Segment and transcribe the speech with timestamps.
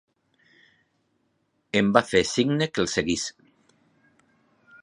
[1.81, 3.29] Em va fer signe que el seguís.